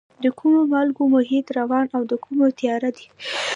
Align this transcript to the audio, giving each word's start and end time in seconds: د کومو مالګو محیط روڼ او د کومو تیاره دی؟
د 0.23 0.25
کومو 0.39 0.61
مالګو 0.71 1.03
محیط 1.15 1.45
روڼ 1.57 1.85
او 1.95 2.01
د 2.11 2.13
کومو 2.23 2.45
تیاره 2.59 2.89
دی؟ 2.97 3.07